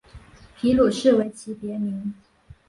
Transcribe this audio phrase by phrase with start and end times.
[0.57, 2.15] 皮鲁士为其别名。